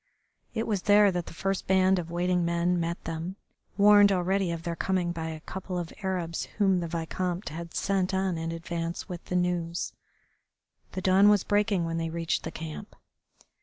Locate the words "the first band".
1.27-1.99